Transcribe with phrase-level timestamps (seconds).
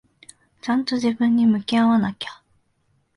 [0.63, 2.41] ちゃんと自分に向き合わなきゃ。